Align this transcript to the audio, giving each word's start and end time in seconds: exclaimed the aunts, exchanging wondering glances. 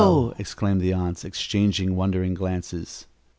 exclaimed 0.39 0.81
the 0.81 0.91
aunts, 0.91 1.23
exchanging 1.23 1.95
wondering 1.95 2.33
glances. 2.33 3.05